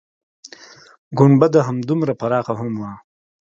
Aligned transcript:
گنبده 1.17 1.59
همدومره 1.67 2.13
پراخه 2.21 2.53
هم 2.59 2.73
وه. 2.81 2.91